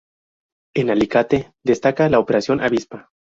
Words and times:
En 0.73 0.89
Alicante 0.89 1.53
destaca 1.63 2.09
la 2.09 2.17
Operación 2.17 2.59
Avispa. 2.59 3.11